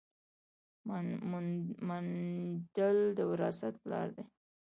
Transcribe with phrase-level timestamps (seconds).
[1.87, 4.23] مندل د وراثت پلار دی